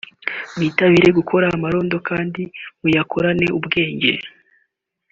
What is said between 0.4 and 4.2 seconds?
mwitabire gukora amarondo kandi muyakorane ubwenge